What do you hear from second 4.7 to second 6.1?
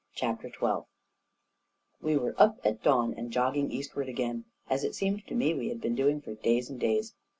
it seemed to me we had been